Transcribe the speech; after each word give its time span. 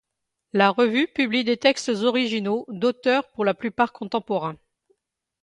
La 0.53 0.71
revue 0.71 1.07
publie 1.07 1.43
des 1.43 1.57
textes 1.57 1.89
originaux 1.89 2.65
d'auteurs 2.69 3.29
pour 3.29 3.45
la 3.45 3.53
plupart 3.53 3.93
contemporains. 3.93 4.57